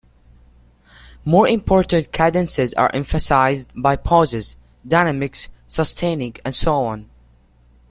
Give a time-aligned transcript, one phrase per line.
[1.23, 4.55] More important cadences are emphasized by pauses,
[4.87, 7.07] dynamics, sustaining and so on.